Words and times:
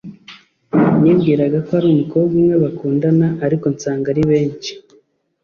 nibwiraga 1.01 1.57
ko 1.65 1.71
ari 1.77 1.87
umukobwa 1.93 2.33
umwe 2.39 2.55
bakundana 2.63 3.27
ariko 3.45 3.65
nsanga 3.75 4.07
ari 4.13 4.23
benshi. 4.31 4.71